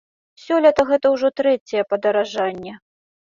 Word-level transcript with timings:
Сёлета 0.43 0.85
гэта 0.91 1.11
ўжо 1.15 1.31
трэцяе 1.41 1.83
падаражанне. 1.91 2.73